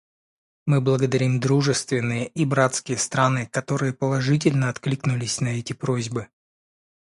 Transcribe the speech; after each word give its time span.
Мы 0.65 0.81
благодарим 0.81 1.39
дружественные 1.39 2.25
и 2.27 2.43
братские 2.43 2.97
страны, 2.97 3.45
которые 3.45 3.93
положительно 3.93 4.69
откликнулись 4.69 5.39
на 5.41 5.49
эти 5.49 5.73
просьбы. 5.73 6.27